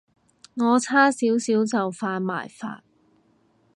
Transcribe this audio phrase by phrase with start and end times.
[0.55, 2.81] 我差少少就犯埋法